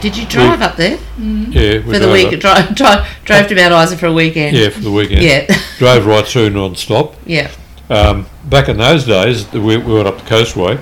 Did 0.00 0.16
you 0.16 0.26
drive 0.26 0.62
up 0.62 0.76
there 0.76 0.98
Yeah, 1.18 1.78
we 1.78 1.92
for 1.94 1.98
the 1.98 2.10
week? 2.10 2.32
up- 2.32 2.40
Drive, 2.40 2.74
drive, 2.74 3.06
drove 3.24 3.48
to 3.48 3.54
Mount 3.54 3.74
Isa 3.88 3.96
for 3.98 4.06
a 4.06 4.12
weekend. 4.12 4.56
Yeah, 4.56 4.70
for 4.70 4.80
the 4.80 4.90
weekend. 4.92 5.22
Yeah. 5.22 5.46
Drove 5.78 6.06
right 6.06 6.26
through 6.26 6.50
non-stop. 6.50 7.14
yeah. 7.26 7.50
Um, 7.90 8.26
back 8.44 8.68
in 8.68 8.76
those 8.76 9.04
days, 9.04 9.50
we, 9.52 9.76
we 9.76 9.92
went 9.94 10.06
up 10.06 10.16
the 10.18 10.24
coastway, 10.24 10.80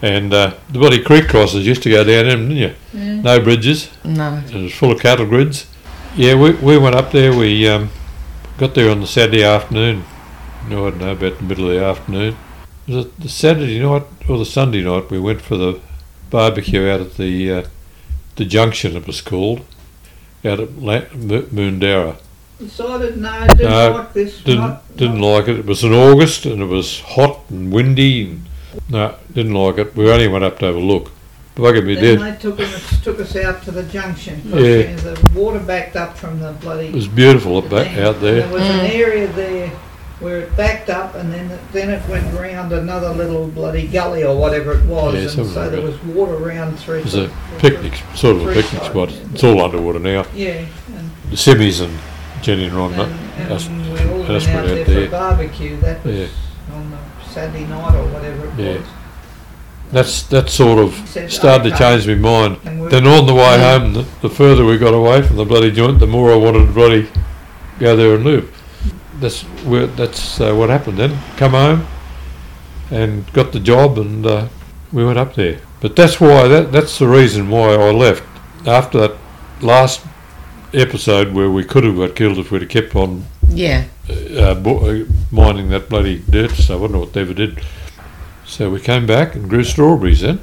and 0.00 0.32
uh, 0.32 0.54
the 0.70 0.78
bloody 0.78 1.02
creek 1.02 1.26
crosses 1.28 1.66
used 1.66 1.82
to 1.82 1.90
go 1.90 2.04
down 2.04 2.28
them, 2.28 2.48
didn't 2.48 2.56
you? 2.94 3.20
No 3.22 3.40
bridges. 3.42 3.90
No. 4.04 4.40
It 4.46 4.54
was 4.54 4.72
full 4.72 4.92
of 4.92 5.00
cattle 5.00 5.26
grids. 5.26 5.66
Yeah, 6.14 6.36
we, 6.36 6.52
we 6.52 6.78
went 6.78 6.94
up 6.94 7.10
there. 7.10 7.36
We 7.36 7.66
um, 7.68 7.90
got 8.58 8.74
there 8.76 8.90
on 8.90 9.00
the 9.00 9.06
Saturday 9.08 9.42
afternoon. 9.42 10.04
No, 10.68 10.86
I 10.86 10.90
don't 10.90 11.00
know 11.00 11.12
about 11.12 11.38
the 11.38 11.42
middle 11.44 11.68
of 11.68 11.74
the 11.74 11.84
afternoon. 11.84 12.36
Was 12.86 13.06
it 13.06 13.20
the 13.20 13.28
Saturday 13.28 13.78
night 13.80 14.04
or 14.28 14.38
the 14.38 14.44
Sunday 14.44 14.82
night? 14.82 15.10
We 15.10 15.20
went 15.20 15.40
for 15.42 15.56
the 15.56 15.80
barbecue 16.30 16.88
out 16.88 17.00
at 17.00 17.16
the 17.16 17.52
uh, 17.52 17.66
the 18.36 18.44
junction. 18.44 18.96
It 18.96 19.06
was 19.06 19.20
called 19.20 19.60
out 20.44 20.60
at 20.60 20.78
La- 20.78 21.02
Mo- 21.14 21.42
Moondarra. 21.42 22.16
Decided 22.58 23.16
no, 23.16 23.46
didn't 23.48 23.70
No, 23.70 23.90
like 23.92 24.12
this. 24.12 24.42
Didn't 24.42 24.60
not, 24.60 24.96
didn't 24.96 25.20
not, 25.20 25.26
like 25.26 25.48
it. 25.48 25.58
It 25.60 25.66
was 25.66 25.82
in 25.82 25.92
August 25.92 26.44
and 26.44 26.60
it 26.60 26.66
was 26.66 27.00
hot 27.00 27.40
and 27.48 27.72
windy. 27.72 28.24
And, 28.24 28.46
no, 28.90 29.14
didn't 29.32 29.54
like 29.54 29.78
it. 29.78 29.96
We 29.96 30.10
only 30.10 30.28
went 30.28 30.44
up 30.44 30.58
to 30.58 30.66
have 30.66 30.74
a 30.74 30.78
look. 30.78 31.10
Bugger 31.56 31.84
me 31.84 31.94
Then 31.94 32.18
dead. 32.18 32.36
they 32.36 32.40
took 32.40 32.60
us 32.60 33.02
took 33.02 33.18
us 33.18 33.34
out 33.36 33.62
to 33.64 33.70
the 33.70 33.82
junction. 33.84 34.42
Yeah. 34.44 34.94
the 34.96 35.30
water 35.34 35.58
backed 35.58 35.96
up 35.96 36.16
from 36.16 36.38
the 36.40 36.52
bloody. 36.52 36.86
It 36.86 36.94
was 36.94 37.08
beautiful 37.08 37.58
up 37.58 37.70
back, 37.70 37.96
out 37.98 38.20
there. 38.20 38.42
There 38.42 38.52
was 38.52 38.62
an 38.62 38.86
area 38.90 39.26
there 39.28 39.72
where 40.20 40.40
it 40.40 40.56
backed 40.56 40.90
up, 40.90 41.14
and 41.14 41.32
then 41.32 41.58
then 41.72 41.90
it 41.90 42.06
went 42.08 42.32
round 42.38 42.72
another 42.72 43.10
little 43.10 43.46
bloody 43.48 43.86
gully 43.86 44.22
or 44.22 44.36
whatever 44.36 44.72
it 44.72 44.84
was, 44.84 45.14
Yeah, 45.14 45.20
and 45.22 45.30
something 45.30 45.54
so 45.54 45.60
like 45.62 45.70
there 45.72 45.80
that. 45.80 45.86
was 45.86 46.02
water 46.14 46.34
around 46.34 46.78
three. 46.78 46.98
It 46.98 47.04
was 47.04 47.14
a 47.16 47.30
picnic, 47.58 47.94
sort 48.14 48.36
of 48.36 48.46
a 48.48 48.52
picnic 48.52 48.82
spot. 48.84 49.10
yeah. 49.10 49.18
It's 49.32 49.44
all 49.44 49.62
underwater 49.62 49.98
now. 49.98 50.26
Yeah, 50.34 50.64
and, 50.94 51.10
The 51.30 51.36
Simmies 51.36 51.80
and 51.82 51.98
Jenny 52.42 52.64
and 52.66 52.74
Ron. 52.74 52.92
and, 52.94 53.12
and 53.38 53.52
us- 53.52 53.68
we 53.68 54.10
all 54.10 54.22
us 54.30 54.46
went 54.46 54.58
out 54.58 54.66
there 54.66 54.84
for 54.84 54.90
there. 54.90 55.04
a 55.06 55.10
barbecue. 55.10 55.76
That 55.80 56.04
was 56.04 56.14
Yeah. 56.14 56.26
on 56.74 56.90
the 56.90 57.30
Saturday 57.30 57.64
night 57.64 57.94
or 57.94 58.04
whatever 58.08 58.44
it 58.46 58.50
Yeah. 58.58 58.72
was. 58.78 58.86
That's 59.92 60.22
that 60.24 60.48
sort 60.50 60.78
of 60.78 60.94
Said, 61.06 61.32
started 61.32 61.70
to 61.70 61.74
"Okay." 61.74 61.96
change 61.96 62.06
my 62.06 62.14
mind. 62.14 62.58
And 62.64 62.88
Then 62.90 63.06
on 63.08 63.26
the 63.26 63.34
way 63.34 63.58
home, 63.58 63.92
the, 63.94 64.04
the 64.22 64.28
further 64.30 64.64
we 64.64 64.78
got 64.78 64.94
away 64.94 65.20
from 65.22 65.36
the 65.36 65.44
bloody 65.44 65.72
joint, 65.72 65.98
the 65.98 66.06
more 66.06 66.32
I 66.32 66.36
wanted 66.36 66.66
to 66.66 66.72
bloody 66.72 67.08
go 67.80 67.96
there 67.96 68.14
and 68.14 68.24
live. 68.24 68.48
That's 69.20 69.42
where 69.64 69.86
that's 69.86 70.40
uh, 70.40 70.54
what 70.54 70.70
happened. 70.70 70.98
Then 70.98 71.18
come 71.36 71.52
home 71.52 71.86
and 72.90 73.30
got 73.32 73.52
the 73.52 73.60
job, 73.60 73.98
and 73.98 74.24
uh, 74.26 74.48
we 74.92 75.04
went 75.04 75.18
up 75.18 75.34
there. 75.34 75.60
But 75.80 75.96
that's 75.96 76.20
why 76.20 76.48
that 76.48 76.72
that's 76.72 76.98
the 76.98 77.06
reason 77.08 77.48
why 77.50 77.74
I 77.74 77.90
left 77.90 78.22
after 78.66 78.98
that 79.00 79.16
last 79.60 80.04
episode 80.72 81.32
where 81.32 81.50
we 81.50 81.64
could 81.64 81.84
have 81.84 81.96
got 81.96 82.14
killed 82.14 82.38
if 82.38 82.50
we'd 82.50 82.62
have 82.62 82.70
kept 82.70 82.94
on 82.94 83.24
Yeah. 83.48 83.84
uh, 84.08 84.54
bo- 84.54 84.86
uh, 85.02 85.04
mining 85.30 85.68
that 85.70 85.88
bloody 85.88 86.22
dirt 86.30 86.50
stuff. 86.52 86.78
I 86.78 86.80
don't 86.82 86.92
know 86.92 87.00
what 87.00 87.12
they 87.12 87.22
ever 87.22 87.34
did. 87.34 87.60
So 88.46 88.70
we 88.70 88.80
came 88.80 89.06
back 89.06 89.34
and 89.34 89.48
grew 89.48 89.64
strawberries 89.64 90.20
then. 90.20 90.40